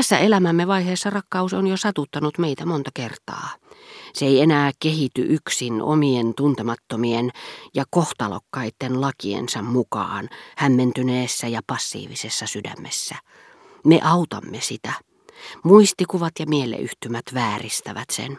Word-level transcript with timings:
Tässä 0.00 0.18
elämämme 0.18 0.66
vaiheessa 0.66 1.10
rakkaus 1.10 1.54
on 1.54 1.66
jo 1.66 1.76
satuttanut 1.76 2.38
meitä 2.38 2.66
monta 2.66 2.90
kertaa. 2.94 3.48
Se 4.14 4.26
ei 4.26 4.40
enää 4.40 4.70
kehity 4.82 5.26
yksin 5.28 5.82
omien 5.82 6.34
tuntemattomien 6.34 7.30
ja 7.74 7.84
kohtalokkaiden 7.90 9.00
lakiensa 9.00 9.62
mukaan 9.62 10.28
hämmentyneessä 10.56 11.48
ja 11.48 11.60
passiivisessa 11.66 12.46
sydämessä. 12.46 13.14
Me 13.86 14.00
autamme 14.04 14.58
sitä. 14.60 14.92
Muistikuvat 15.62 16.32
ja 16.38 16.46
mieleyhtymät 16.46 17.24
vääristävät 17.34 18.10
sen. 18.12 18.38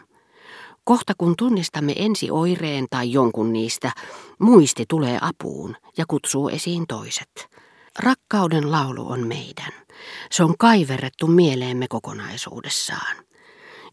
Kohta 0.84 1.12
kun 1.18 1.34
tunnistamme 1.38 1.92
ensi 1.96 2.30
oireen 2.30 2.86
tai 2.90 3.12
jonkun 3.12 3.52
niistä, 3.52 3.92
muisti 4.38 4.84
tulee 4.88 5.18
apuun 5.20 5.76
ja 5.98 6.04
kutsuu 6.08 6.48
esiin 6.48 6.86
toiset. 6.88 7.48
Rakkauden 7.98 8.70
laulu 8.70 9.10
on 9.10 9.26
meidän. 9.26 9.72
Se 10.30 10.44
on 10.44 10.54
kaiverrettu 10.58 11.26
mieleemme 11.26 11.86
kokonaisuudessaan. 11.88 13.16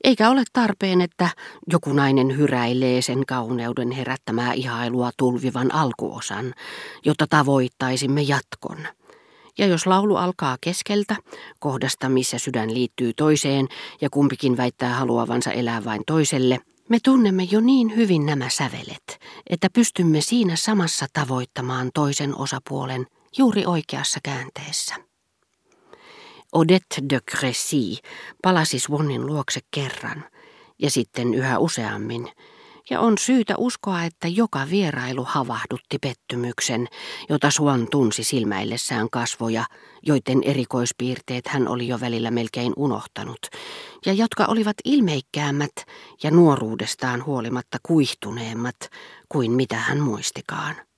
Eikä 0.04 0.30
ole 0.30 0.44
tarpeen, 0.54 1.02
että 1.02 1.30
joku 1.72 1.94
nainen 1.94 2.38
hyräilee 2.38 3.02
sen 3.02 3.26
kauneuden 3.26 3.92
herättämää 3.92 4.54
ihailua 4.54 5.12
tulvivan 5.18 5.74
alkuosan, 5.74 6.54
jotta 7.06 7.28
tavoittaisimme 7.30 8.22
jatkon. 8.22 8.78
Ja 9.58 9.68
jos 9.68 9.88
laulu 9.88 10.16
alkaa 10.16 10.58
keskeltä, 10.62 11.16
kohdasta 11.60 12.10
missä 12.10 12.38
sydän 12.38 12.74
liittyy 12.74 13.14
toiseen 13.14 13.68
ja 14.02 14.10
kumpikin 14.10 14.58
väittää 14.58 14.94
haluavansa 14.94 15.52
elää 15.52 15.86
vain 15.86 16.02
toiselle, 16.08 16.60
me 16.90 16.98
tunnemme 17.04 17.44
jo 17.44 17.60
niin 17.60 17.96
hyvin 17.96 18.26
nämä 18.26 18.50
sävelet, 18.50 19.20
että 19.50 19.68
pystymme 19.74 20.22
siinä 20.22 20.56
samassa 20.56 21.06
tavoittamaan 21.14 21.90
toisen 21.94 22.38
osapuolen 22.38 23.08
juuri 23.38 23.66
oikeassa 23.66 24.20
käänteessä. 24.24 24.96
Odette 26.54 27.02
de 27.10 27.20
Crécy 27.32 27.98
palasi 28.42 28.80
Swannin 28.80 29.26
luokse 29.26 29.60
kerran 29.72 30.26
ja 30.80 30.92
sitten 30.92 31.34
yhä 31.34 31.60
useammin, 31.60 32.32
ja 32.90 33.00
on 33.00 33.18
syytä 33.18 33.56
uskoa, 33.58 34.04
että 34.04 34.28
joka 34.28 34.68
vierailu 34.70 35.24
havahdutti 35.24 35.98
pettymyksen, 36.02 36.88
jota 37.30 37.52
Swan 37.52 37.88
tunsi 37.92 38.24
silmäillessään 38.24 39.10
kasvoja, 39.10 39.66
joiden 40.04 40.42
erikoispiirteet 40.44 41.48
hän 41.48 41.68
oli 41.68 41.88
jo 41.88 42.00
välillä 42.00 42.32
melkein 42.32 42.74
unohtanut, 42.76 43.40
ja 44.06 44.14
jotka 44.14 44.46
olivat 44.46 44.78
ilmeikkäämmät 44.86 45.74
ja 46.24 46.32
nuoruudestaan 46.32 47.26
huolimatta 47.26 47.78
kuihtuneemmat 47.84 48.78
kuin 49.30 49.52
mitä 49.52 49.76
hän 49.76 50.00
muistikaan. 50.00 50.89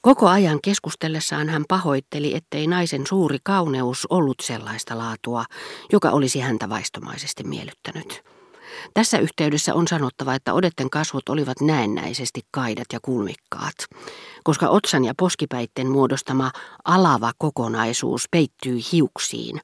Koko 0.00 0.28
ajan 0.28 0.58
keskustellessaan 0.62 1.48
hän 1.48 1.64
pahoitteli, 1.68 2.34
ettei 2.34 2.66
naisen 2.66 3.06
suuri 3.06 3.38
kauneus 3.42 4.06
ollut 4.10 4.40
sellaista 4.42 4.98
laatua, 4.98 5.44
joka 5.92 6.10
olisi 6.10 6.40
häntä 6.40 6.68
vaistomaisesti 6.68 7.44
miellyttänyt. 7.44 8.22
Tässä 8.94 9.18
yhteydessä 9.18 9.74
on 9.74 9.88
sanottava, 9.88 10.34
että 10.34 10.54
odetten 10.54 10.90
kasvot 10.90 11.28
olivat 11.28 11.60
näennäisesti 11.60 12.40
kaidat 12.50 12.86
ja 12.92 13.00
kulmikkaat, 13.02 13.74
koska 14.44 14.68
otsan 14.68 15.04
ja 15.04 15.14
poskipäitten 15.16 15.90
muodostama 15.90 16.50
alava 16.84 17.32
kokonaisuus 17.38 18.28
peittyi 18.30 18.80
hiuksiin, 18.92 19.60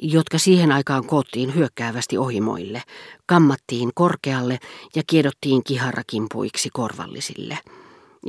jotka 0.00 0.38
siihen 0.38 0.72
aikaan 0.72 1.06
koottiin 1.06 1.54
hyökkäävästi 1.54 2.18
ohimoille, 2.18 2.82
kammattiin 3.26 3.90
korkealle 3.94 4.58
ja 4.96 5.02
kiedottiin 5.06 5.64
kiharakimpuiksi 5.64 6.68
korvallisille. 6.72 7.58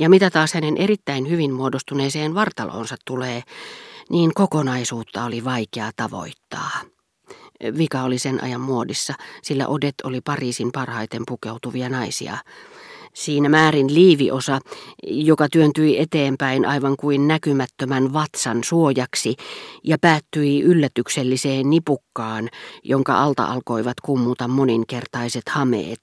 Ja 0.00 0.10
mitä 0.10 0.30
taas 0.30 0.54
hänen 0.54 0.76
erittäin 0.76 1.30
hyvin 1.30 1.52
muodostuneeseen 1.52 2.34
vartaloonsa 2.34 2.96
tulee, 3.04 3.42
niin 4.10 4.34
kokonaisuutta 4.34 5.24
oli 5.24 5.44
vaikea 5.44 5.90
tavoittaa. 5.96 6.70
Vika 7.78 8.02
oli 8.02 8.18
sen 8.18 8.44
ajan 8.44 8.60
muodissa, 8.60 9.14
sillä 9.42 9.66
Odet 9.66 9.94
oli 10.04 10.20
Pariisin 10.20 10.72
parhaiten 10.72 11.22
pukeutuvia 11.28 11.88
naisia. 11.88 12.38
Siinä 13.14 13.48
määrin 13.48 13.94
liiviosa, 13.94 14.58
joka 15.02 15.48
työntyi 15.48 15.98
eteenpäin 15.98 16.66
aivan 16.66 16.96
kuin 16.96 17.28
näkymättömän 17.28 18.12
vatsan 18.12 18.64
suojaksi 18.64 19.36
ja 19.84 19.98
päättyi 19.98 20.60
yllätykselliseen 20.62 21.70
nipukkaan, 21.70 22.48
jonka 22.84 23.22
alta 23.22 23.44
alkoivat 23.44 24.00
kummuta 24.02 24.48
moninkertaiset 24.48 25.48
hameet, 25.48 26.00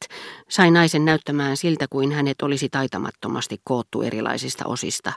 sai 0.49 0.71
naisen 0.71 1.05
näyttämään 1.05 1.57
siltä 1.57 1.85
kuin 1.89 2.11
hänet 2.11 2.41
olisi 2.41 2.69
taitamattomasti 2.69 3.61
koottu 3.63 4.01
erilaisista 4.01 4.65
osista. 4.65 5.13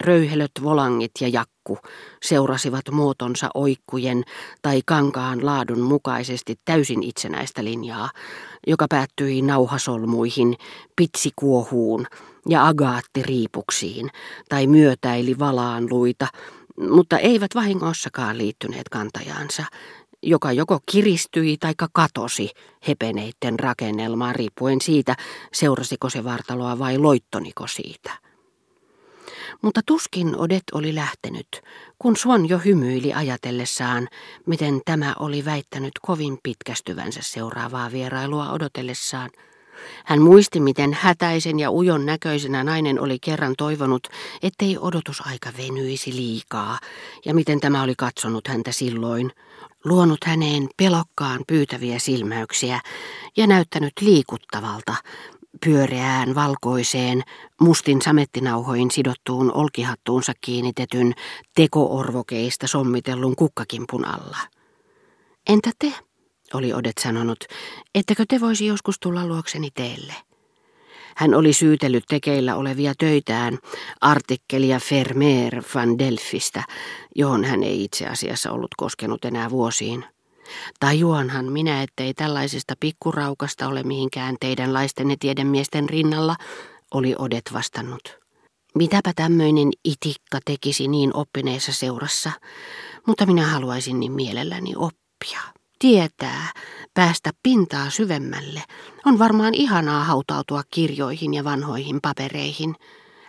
Röyhelöt, 0.00 0.50
volangit 0.62 1.10
ja 1.20 1.28
jakku 1.28 1.78
seurasivat 2.22 2.84
muotonsa 2.90 3.50
oikkujen 3.54 4.24
tai 4.62 4.80
kankaan 4.86 5.46
laadun 5.46 5.80
mukaisesti 5.80 6.60
täysin 6.64 7.02
itsenäistä 7.02 7.64
linjaa, 7.64 8.10
joka 8.66 8.86
päättyi 8.90 9.42
nauhasolmuihin, 9.42 10.56
pitsikuohuun 10.96 12.06
ja 12.48 12.66
agaattiriipuksiin 12.66 14.10
tai 14.48 14.66
myötäili 14.66 15.38
valaan 15.38 15.86
luita, 15.90 16.26
mutta 16.90 17.18
eivät 17.18 17.54
vahingossakaan 17.54 18.38
liittyneet 18.38 18.88
kantajansa, 18.88 19.64
joka 20.22 20.52
joko 20.52 20.80
kiristyi 20.92 21.56
tai 21.56 21.74
katosi 21.92 22.50
hepeneitten 22.88 23.58
rakennelmaan 23.58 24.34
riippuen 24.34 24.80
siitä, 24.80 25.14
seurasiko 25.52 26.10
se 26.10 26.24
vartaloa 26.24 26.78
vai 26.78 26.98
loittoniko 26.98 27.66
siitä. 27.66 28.27
Mutta 29.62 29.80
tuskin 29.86 30.36
Odet 30.36 30.62
oli 30.72 30.94
lähtenyt, 30.94 31.62
kun 31.98 32.16
Swan 32.16 32.48
jo 32.48 32.58
hymyili 32.58 33.14
ajatellessaan, 33.14 34.08
miten 34.46 34.80
tämä 34.84 35.14
oli 35.18 35.44
väittänyt 35.44 35.92
kovin 36.02 36.38
pitkästyvänsä 36.42 37.20
seuraavaa 37.22 37.92
vierailua 37.92 38.52
odotellessaan. 38.52 39.30
Hän 40.04 40.22
muisti, 40.22 40.60
miten 40.60 40.94
hätäisen 40.94 41.58
ja 41.58 41.70
ujon 41.70 42.06
näköisenä 42.06 42.64
nainen 42.64 43.00
oli 43.00 43.18
kerran 43.18 43.54
toivonut, 43.58 44.08
ettei 44.42 44.78
odotusaika 44.80 45.50
venyisi 45.58 46.16
liikaa, 46.16 46.78
ja 47.24 47.34
miten 47.34 47.60
tämä 47.60 47.82
oli 47.82 47.94
katsonut 47.96 48.48
häntä 48.48 48.72
silloin, 48.72 49.32
luonut 49.84 50.24
häneen 50.24 50.68
pelokkaan 50.76 51.40
pyytäviä 51.46 51.98
silmäyksiä 51.98 52.80
ja 53.36 53.46
näyttänyt 53.46 53.92
liikuttavalta, 54.00 54.94
pyöreään 55.64 56.34
valkoiseen, 56.34 57.22
mustin 57.60 58.02
samettinauhoin 58.02 58.90
sidottuun 58.90 59.52
olkihattuunsa 59.52 60.32
kiinnitetyn 60.40 61.12
tekoorvokeista 61.54 62.66
sommitellun 62.66 63.36
kukkakimpun 63.36 64.04
alla. 64.04 64.38
Entä 65.48 65.70
te, 65.78 65.92
oli 66.54 66.72
Odet 66.72 66.98
sanonut, 67.00 67.38
ettekö 67.94 68.24
te 68.28 68.40
voisi 68.40 68.66
joskus 68.66 69.00
tulla 69.00 69.26
luokseni 69.26 69.68
teelle? 69.74 70.14
Hän 71.16 71.34
oli 71.34 71.52
syytellyt 71.52 72.04
tekeillä 72.08 72.56
olevia 72.56 72.94
töitään, 72.98 73.58
artikkelia 74.00 74.80
Fermer 74.80 75.62
van 75.74 75.98
Delfistä, 75.98 76.62
johon 77.14 77.44
hän 77.44 77.62
ei 77.62 77.84
itse 77.84 78.06
asiassa 78.06 78.52
ollut 78.52 78.70
koskenut 78.76 79.24
enää 79.24 79.50
vuosiin. 79.50 80.04
Tajuanhan 80.80 81.52
minä, 81.52 81.82
ettei 81.82 82.14
tällaisesta 82.14 82.74
pikkuraukasta 82.80 83.68
ole 83.68 83.82
mihinkään 83.82 84.36
teidän 84.40 84.74
laistenne 84.74 85.16
tiedemiesten 85.20 85.88
rinnalla, 85.88 86.36
oli 86.94 87.14
Odet 87.18 87.50
vastannut. 87.52 88.18
Mitäpä 88.74 89.12
tämmöinen 89.16 89.68
itikka 89.84 90.38
tekisi 90.44 90.88
niin 90.88 91.16
oppineessa 91.16 91.72
seurassa, 91.72 92.32
mutta 93.06 93.26
minä 93.26 93.46
haluaisin 93.46 94.00
niin 94.00 94.12
mielelläni 94.12 94.72
oppia. 94.76 95.40
Tietää, 95.78 96.52
päästä 96.94 97.30
pintaa 97.42 97.90
syvemmälle. 97.90 98.62
On 99.06 99.18
varmaan 99.18 99.54
ihanaa 99.54 100.04
hautautua 100.04 100.62
kirjoihin 100.70 101.34
ja 101.34 101.44
vanhoihin 101.44 102.00
papereihin. 102.02 102.74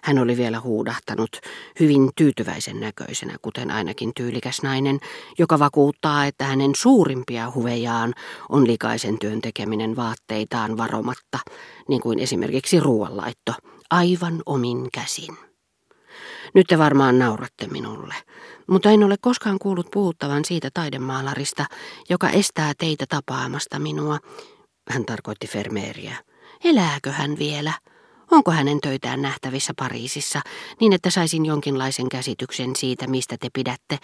Hän 0.10 0.20
oli 0.20 0.38
vielä 0.38 0.60
huudahtanut, 0.60 1.30
hyvin 1.80 2.10
tyytyväisen 2.16 2.80
näköisenä, 2.80 3.36
kuten 3.42 3.72
ainakin 3.72 4.12
tyylikäs 4.16 4.62
nainen, 4.64 5.00
joka 5.38 5.60
vakuuttaa, 5.60 6.26
että 6.26 6.46
hänen 6.46 6.72
suurimpia 6.76 7.52
huvejaan 7.56 8.14
on 8.50 8.68
likaisen 8.68 9.20
työn 9.20 9.42
tekeminen 9.42 9.96
vaatteitaan 9.96 10.78
varomatta, 10.78 11.40
niin 11.88 12.02
kuin 12.02 12.20
esimerkiksi 12.20 12.80
ruoanlaitto, 12.80 13.54
aivan 13.90 14.42
omin 14.46 14.92
käsin. 14.94 15.38
Nyt 16.54 16.68
te 16.68 16.78
varmaan 16.78 17.20
nauratte 17.20 17.68
minulle, 17.68 18.16
mutta 18.68 18.92
en 18.92 19.04
ole 19.04 19.16
koskaan 19.22 19.60
kuullut 19.60 19.88
puhuttavan 19.92 20.46
siitä 20.46 20.70
taidemaalarista, 20.74 21.66
joka 22.10 22.30
estää 22.30 22.74
teitä 22.78 23.06
tapaamasta 23.10 23.80
minua. 23.80 24.18
Hän 24.90 25.06
tarkoitti 25.06 25.48
Fermeeriä. 25.48 26.16
Elääkö 26.64 27.12
hän 27.12 27.38
vielä? 27.40 27.74
Onko 28.32 28.52
hänen 28.52 28.82
töitään 28.82 29.22
nähtävissä 29.22 29.74
Pariisissa, 29.78 30.42
niin 30.80 30.94
että 30.94 31.10
saisin 31.10 31.46
jonkinlaisen 31.46 32.10
käsityksen 32.10 32.76
siitä, 32.76 33.08
mistä 33.08 33.38
te 33.40 33.48
pidätte, 33.54 33.98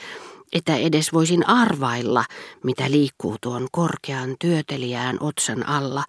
että 0.54 0.76
edes 0.76 1.14
voisin 1.14 1.48
arvailla, 1.48 2.26
mitä 2.64 2.92
liikkuu 2.92 3.36
tuon 3.42 3.68
korkean 3.72 4.36
työtelijään 4.40 5.18
otsan 5.20 5.70
alla, 5.70 6.04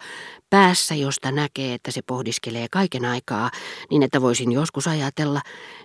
päässä 0.50 0.94
josta 0.94 1.32
näkee, 1.32 1.74
että 1.74 1.90
se 1.90 2.00
pohdiskelee 2.06 2.66
kaiken 2.70 3.04
aikaa, 3.04 3.50
niin 3.90 4.02
että 4.02 4.22
voisin 4.22 4.52
joskus 4.52 4.88
ajatella, 4.88 5.40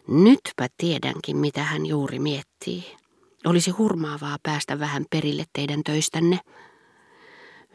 nytpä 0.08 0.68
tiedänkin, 0.78 1.38
mitä 1.38 1.64
hän 1.64 1.86
juuri 1.86 2.20
miettii. 2.20 2.96
Olisi 3.46 3.72
hurmaavaa 3.72 4.38
päästä 4.44 4.80
vähän 4.80 5.06
perille 5.10 5.46
teidän 5.54 5.84
töistänne. 5.84 6.40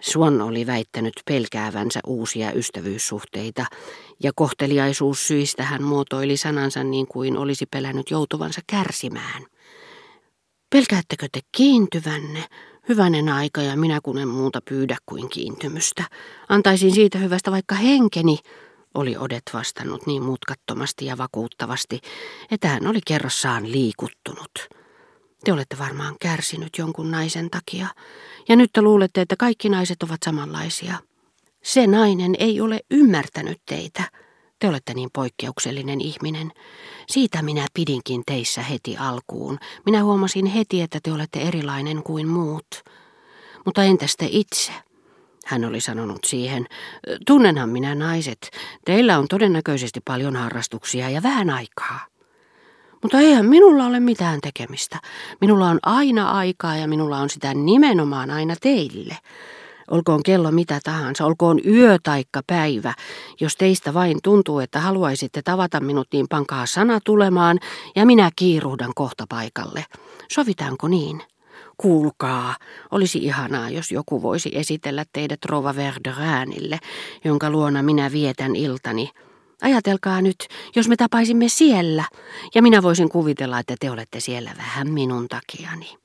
Suon 0.00 0.40
oli 0.40 0.66
väittänyt 0.66 1.12
pelkäävänsä 1.24 2.00
uusia 2.06 2.52
ystävyyssuhteita, 2.52 3.66
ja 4.22 4.32
kohteliaisuussyistä 4.34 5.62
hän 5.62 5.82
muotoili 5.82 6.36
sanansa 6.36 6.84
niin 6.84 7.06
kuin 7.06 7.36
olisi 7.36 7.66
pelännyt 7.66 8.10
joutuvansa 8.10 8.60
kärsimään. 8.66 9.42
Pelkäättekö 10.70 11.28
te 11.32 11.40
kiintyvänne? 11.56 12.44
Hyvänen 12.88 13.28
aika 13.28 13.62
ja 13.62 13.76
minä 13.76 14.00
kun 14.02 14.18
en 14.18 14.28
muuta 14.28 14.60
pyydä 14.68 14.96
kuin 15.06 15.28
kiintymystä. 15.28 16.04
Antaisin 16.48 16.94
siitä 16.94 17.18
hyvästä 17.18 17.50
vaikka 17.50 17.74
henkeni, 17.74 18.38
oli 18.94 19.16
Odet 19.16 19.42
vastannut 19.52 20.06
niin 20.06 20.22
mutkattomasti 20.22 21.06
ja 21.06 21.18
vakuuttavasti, 21.18 22.00
että 22.50 22.68
hän 22.68 22.86
oli 22.86 23.00
kerrassaan 23.06 23.72
liikuttunut. 23.72 24.75
Te 25.46 25.52
olette 25.52 25.78
varmaan 25.78 26.16
kärsinyt 26.20 26.78
jonkun 26.78 27.10
naisen 27.10 27.50
takia, 27.50 27.86
ja 28.48 28.56
nyt 28.56 28.70
te 28.72 28.82
luulette, 28.82 29.20
että 29.20 29.36
kaikki 29.36 29.68
naiset 29.68 30.02
ovat 30.02 30.20
samanlaisia. 30.24 30.94
Se 31.62 31.86
nainen 31.86 32.34
ei 32.38 32.60
ole 32.60 32.80
ymmärtänyt 32.90 33.60
teitä. 33.66 34.10
Te 34.58 34.68
olette 34.68 34.94
niin 34.94 35.08
poikkeuksellinen 35.12 36.00
ihminen. 36.00 36.52
Siitä 37.08 37.42
minä 37.42 37.66
pidinkin 37.74 38.22
teissä 38.26 38.62
heti 38.62 38.96
alkuun. 38.96 39.58
Minä 39.86 40.04
huomasin 40.04 40.46
heti, 40.46 40.82
että 40.82 40.98
te 41.02 41.12
olette 41.12 41.40
erilainen 41.40 42.02
kuin 42.02 42.28
muut. 42.28 42.82
Mutta 43.64 43.84
entäs 43.84 44.16
te 44.16 44.28
itse? 44.30 44.72
Hän 45.44 45.64
oli 45.64 45.80
sanonut 45.80 46.24
siihen, 46.24 46.66
tunnenhan 47.26 47.68
minä 47.68 47.94
naiset, 47.94 48.50
teillä 48.84 49.18
on 49.18 49.28
todennäköisesti 49.28 50.00
paljon 50.04 50.36
harrastuksia 50.36 51.10
ja 51.10 51.22
vähän 51.22 51.50
aikaa. 51.50 52.15
Mutta 53.02 53.20
eihän 53.20 53.46
minulla 53.46 53.86
ole 53.86 54.00
mitään 54.00 54.40
tekemistä. 54.40 55.00
Minulla 55.40 55.68
on 55.68 55.78
aina 55.82 56.30
aikaa 56.30 56.76
ja 56.76 56.88
minulla 56.88 57.18
on 57.18 57.30
sitä 57.30 57.54
nimenomaan 57.54 58.30
aina 58.30 58.54
teille. 58.60 59.16
Olkoon 59.90 60.22
kello 60.22 60.50
mitä 60.50 60.80
tahansa, 60.84 61.26
olkoon 61.26 61.60
yö 61.66 61.98
taikka 62.02 62.40
päivä. 62.46 62.94
Jos 63.40 63.56
teistä 63.56 63.94
vain 63.94 64.18
tuntuu, 64.22 64.60
että 64.60 64.80
haluaisitte 64.80 65.42
tavata 65.42 65.80
minut, 65.80 66.08
niin 66.12 66.26
pankaa 66.28 66.66
sana 66.66 67.00
tulemaan 67.04 67.58
ja 67.96 68.06
minä 68.06 68.30
kiiruhdan 68.36 68.92
kohta 68.94 69.24
paikalle. 69.28 69.84
Sovitaanko 70.32 70.88
niin? 70.88 71.22
Kuulkaa, 71.76 72.54
olisi 72.90 73.18
ihanaa, 73.18 73.70
jos 73.70 73.92
joku 73.92 74.22
voisi 74.22 74.50
esitellä 74.52 75.04
teidät 75.12 75.44
Rova 75.44 75.76
Verderäänille, 75.76 76.78
jonka 77.24 77.50
luona 77.50 77.82
minä 77.82 78.12
vietän 78.12 78.56
iltani. 78.56 79.10
Ajatelkaa 79.62 80.22
nyt, 80.22 80.48
jos 80.76 80.88
me 80.88 80.96
tapaisimme 80.96 81.48
siellä, 81.48 82.04
ja 82.54 82.62
minä 82.62 82.82
voisin 82.82 83.08
kuvitella, 83.08 83.58
että 83.58 83.74
te 83.80 83.90
olette 83.90 84.20
siellä 84.20 84.52
vähän 84.56 84.90
minun 84.92 85.28
takiani. 85.28 85.98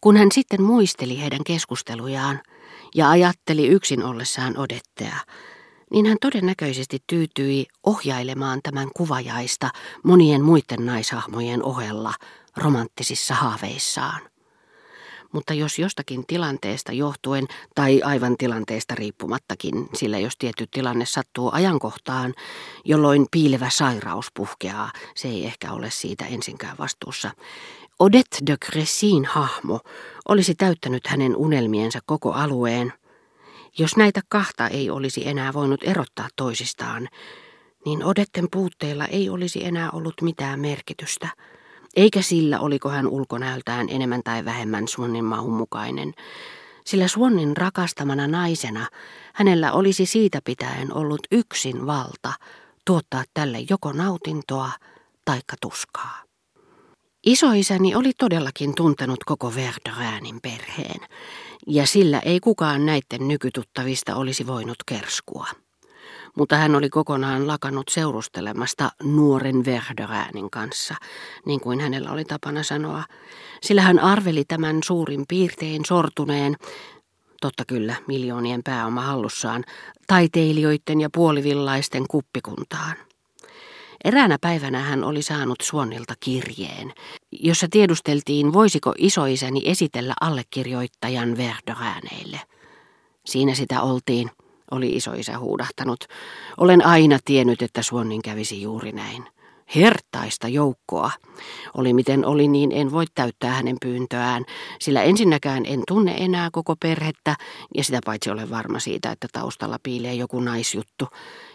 Kun 0.00 0.16
hän 0.16 0.32
sitten 0.32 0.62
muisteli 0.62 1.20
heidän 1.20 1.44
keskustelujaan 1.46 2.40
ja 2.94 3.10
ajatteli 3.10 3.66
yksin 3.66 4.04
ollessaan 4.04 4.58
odettea, 4.58 5.16
niin 5.90 6.06
hän 6.06 6.16
todennäköisesti 6.20 7.02
tyytyi 7.06 7.66
ohjailemaan 7.86 8.60
tämän 8.62 8.88
kuvajaista 8.96 9.70
monien 10.04 10.44
muiden 10.44 10.86
naishahmojen 10.86 11.62
ohella 11.62 12.14
romanttisissa 12.56 13.34
haaveissaan. 13.34 14.20
Mutta 15.32 15.54
jos 15.54 15.78
jostakin 15.78 16.26
tilanteesta 16.26 16.92
johtuen, 16.92 17.46
tai 17.74 18.02
aivan 18.02 18.36
tilanteesta 18.36 18.94
riippumattakin, 18.94 19.88
sillä 19.94 20.18
jos 20.18 20.36
tietty 20.36 20.66
tilanne 20.70 21.06
sattuu 21.06 21.50
ajankohtaan, 21.52 22.34
jolloin 22.84 23.26
piilevä 23.30 23.70
sairaus 23.70 24.26
puhkeaa, 24.34 24.92
se 25.14 25.28
ei 25.28 25.46
ehkä 25.46 25.72
ole 25.72 25.90
siitä 25.90 26.26
ensinkään 26.26 26.78
vastuussa, 26.78 27.30
Odette 28.00 28.38
de 28.46 28.56
Cressin 28.56 29.24
hahmo 29.24 29.80
olisi 30.28 30.54
täyttänyt 30.54 31.06
hänen 31.06 31.36
unelmiensa 31.36 31.98
koko 32.06 32.32
alueen. 32.32 32.92
Jos 33.78 33.96
näitä 33.96 34.20
kahta 34.28 34.68
ei 34.68 34.90
olisi 34.90 35.28
enää 35.28 35.52
voinut 35.52 35.80
erottaa 35.82 36.28
toisistaan, 36.36 37.08
niin 37.84 38.04
Odetten 38.04 38.48
puutteella 38.52 39.06
ei 39.06 39.28
olisi 39.30 39.64
enää 39.64 39.90
ollut 39.90 40.22
mitään 40.22 40.60
merkitystä. 40.60 41.28
Eikä 41.98 42.22
sillä, 42.22 42.60
oliko 42.60 42.88
hän 42.88 43.06
ulkonäöltään 43.06 43.86
enemmän 43.90 44.20
tai 44.24 44.44
vähemmän 44.44 44.88
Swannin 44.88 45.24
mahun 45.24 45.52
mukainen. 45.52 46.14
Sillä 46.84 47.08
Swannin 47.08 47.56
rakastamana 47.56 48.26
naisena 48.26 48.86
hänellä 49.34 49.72
olisi 49.72 50.06
siitä 50.06 50.40
pitäen 50.44 50.94
ollut 50.94 51.20
yksin 51.32 51.86
valta 51.86 52.32
tuottaa 52.84 53.24
tälle 53.34 53.58
joko 53.70 53.92
nautintoa 53.92 54.70
taikka 55.24 55.56
tuskaa. 55.60 56.22
Isoisäni 57.26 57.94
oli 57.94 58.12
todellakin 58.18 58.74
tuntenut 58.74 59.24
koko 59.24 59.54
Verderäänin 59.54 60.40
perheen, 60.42 61.00
ja 61.66 61.86
sillä 61.86 62.20
ei 62.20 62.40
kukaan 62.40 62.86
näiden 62.86 63.28
nykytuttavista 63.28 64.14
olisi 64.14 64.46
voinut 64.46 64.78
kerskua. 64.86 65.46
Mutta 66.38 66.56
hän 66.56 66.74
oli 66.74 66.90
kokonaan 66.90 67.46
lakannut 67.46 67.88
seurustelemasta 67.90 68.90
nuoren 69.02 69.64
Verderäänin 69.64 70.50
kanssa, 70.50 70.94
niin 71.46 71.60
kuin 71.60 71.80
hänellä 71.80 72.10
oli 72.10 72.24
tapana 72.24 72.62
sanoa, 72.62 73.04
sillä 73.62 73.82
hän 73.82 73.98
arveli 73.98 74.44
tämän 74.44 74.78
suurin 74.84 75.24
piirtein 75.28 75.84
sortuneen, 75.84 76.56
totta 77.40 77.64
kyllä 77.66 77.94
miljoonien 78.06 78.60
pääoma 78.64 79.02
hallussaan, 79.02 79.64
taiteilijoiden 80.06 81.00
ja 81.00 81.08
puolivillaisten 81.14 82.04
kuppikuntaan. 82.10 82.96
Eräänä 84.04 84.36
päivänä 84.40 84.78
hän 84.78 85.04
oli 85.04 85.22
saanut 85.22 85.58
Suonnilta 85.62 86.14
kirjeen, 86.20 86.92
jossa 87.32 87.66
tiedusteltiin, 87.70 88.52
voisiko 88.52 88.94
isoisäni 88.98 89.62
esitellä 89.64 90.14
allekirjoittajan 90.20 91.36
Verdorääneille. 91.36 92.40
Siinä 93.26 93.54
sitä 93.54 93.82
oltiin, 93.82 94.30
oli 94.70 94.88
isoisä 94.88 95.38
huudahtanut. 95.38 96.04
Olen 96.56 96.86
aina 96.86 97.18
tiennyt, 97.24 97.62
että 97.62 97.82
Suonnin 97.82 98.22
kävisi 98.22 98.62
juuri 98.62 98.92
näin. 98.92 99.24
Hertaista 99.74 100.48
joukkoa. 100.48 101.10
Oli 101.74 101.92
miten 101.92 102.24
oli, 102.26 102.48
niin 102.48 102.72
en 102.72 102.92
voi 102.92 103.04
täyttää 103.14 103.52
hänen 103.52 103.76
pyyntöään, 103.82 104.44
sillä 104.80 105.02
ensinnäkään 105.02 105.66
en 105.66 105.82
tunne 105.88 106.14
enää 106.18 106.48
koko 106.52 106.74
perhettä, 106.76 107.36
ja 107.76 107.84
sitä 107.84 108.00
paitsi 108.04 108.30
olen 108.30 108.50
varma 108.50 108.78
siitä, 108.78 109.10
että 109.10 109.26
taustalla 109.32 109.78
piilee 109.82 110.14
joku 110.14 110.40
naisjuttu, 110.40 111.08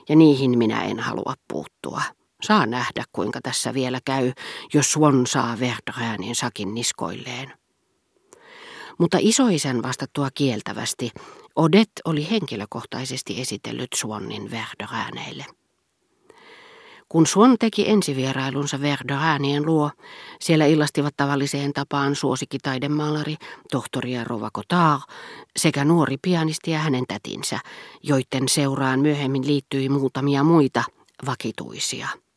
ja 0.09 0.15
niihin 0.15 0.57
minä 0.57 0.83
en 0.83 0.99
halua 0.99 1.33
puuttua. 1.47 2.01
Saa 2.43 2.65
nähdä, 2.65 3.03
kuinka 3.11 3.39
tässä 3.43 3.73
vielä 3.73 3.99
käy, 4.05 4.31
jos 4.73 4.91
Swan 4.91 5.27
saa 5.27 5.57
Verdräänin 5.59 6.35
sakin 6.35 6.73
niskoilleen. 6.73 7.53
Mutta 8.99 9.17
isoisän 9.21 9.83
vastattua 9.83 10.29
kieltävästi, 10.33 11.11
Odet 11.55 11.91
oli 12.05 12.29
henkilökohtaisesti 12.31 13.41
esitellyt 13.41 13.89
Swannin 13.95 14.51
Verdrääneille. 14.51 15.45
Kun 17.09 17.27
Swan 17.27 17.55
teki 17.59 17.89
ensivierailunsa 17.89 18.81
Verdräänien 18.81 19.65
luo, 19.65 19.91
siellä 20.39 20.65
illastivat 20.65 21.13
tavalliseen 21.17 21.73
tapaan 21.73 22.15
suosikkitaidemaalari, 22.15 23.35
tohtori 23.71 24.11
ja 24.13 24.23
Rova 24.23 24.51
Cotard, 24.51 25.01
sekä 25.57 25.85
nuori 25.85 26.17
pianisti 26.21 26.71
ja 26.71 26.79
hänen 26.79 27.03
tätinsä, 27.07 27.59
joiden 28.03 28.49
seuraan 28.49 28.99
myöhemmin 28.99 29.47
liittyi 29.47 29.89
muutamia 29.89 30.43
muita 30.43 30.83
vakituisia. 31.25 32.22